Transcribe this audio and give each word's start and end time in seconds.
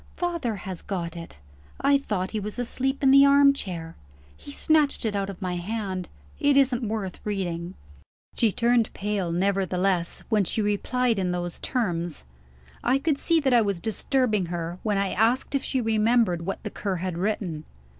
"Father 0.15 0.55
has 0.55 0.81
got 0.81 1.15
it. 1.15 1.37
I 1.79 1.99
thought 1.99 2.31
he 2.31 2.39
was 2.39 2.57
asleep 2.57 3.03
in 3.03 3.11
the 3.11 3.23
armchair. 3.23 3.95
He 4.35 4.49
snatched 4.49 5.05
it 5.05 5.15
out 5.15 5.29
of 5.29 5.43
my 5.43 5.57
hand. 5.57 6.09
It 6.39 6.57
isn't 6.57 6.81
worth 6.81 7.19
reading." 7.23 7.75
She 8.35 8.51
turned 8.51 8.91
pale, 8.93 9.31
nevertheless, 9.31 10.23
when 10.27 10.43
she 10.43 10.59
replied 10.59 11.19
in 11.19 11.29
those 11.29 11.59
terms. 11.59 12.23
I 12.83 12.97
could 12.97 13.19
see 13.19 13.39
that 13.41 13.53
I 13.53 13.61
was 13.61 13.79
disturbing 13.79 14.47
her, 14.47 14.79
when 14.81 14.97
I 14.97 15.11
asked 15.13 15.53
if 15.53 15.63
she 15.63 15.79
remembered 15.79 16.47
what 16.47 16.63
the 16.63 16.71
Cur 16.71 16.95
had 16.95 17.15
written. 17.19 17.63